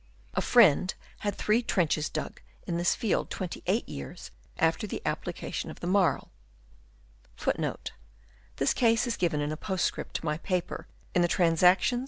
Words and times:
A 0.33 0.41
friend 0.41 0.91
had 1.19 1.35
three 1.35 1.61
trenches 1.61 2.09
dug 2.09 2.41
in 2.65 2.77
this 2.77 2.95
field 2.95 3.29
28 3.29 3.87
years 3.87 4.31
after 4.57 4.87
the 4.87 4.99
application 5.05 5.69
of 5.69 5.79
the 5.79 5.85
marl,* 5.85 6.31
* 7.35 7.55
This 8.55 8.73
case 8.73 9.05
is 9.05 9.15
given 9.15 9.41
in 9.41 9.51
a 9.51 9.57
postscript 9.57 10.15
to 10.15 10.25
my 10.25 10.39
paper 10.39 10.87
in 11.13 11.21
the' 11.21 11.27
Transact. 11.37 11.93